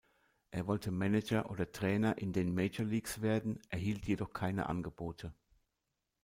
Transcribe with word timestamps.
Er 0.49 0.65
wollte 0.65 0.89
Manager 0.89 1.51
oder 1.51 1.71
Trainer 1.71 2.17
in 2.17 2.33
den 2.33 2.55
Major 2.55 2.83
Leagues 2.87 3.21
werden, 3.21 3.59
erhielt 3.69 4.07
jedoch 4.07 4.33
keine 4.33 4.67
Angebote. 4.67 5.31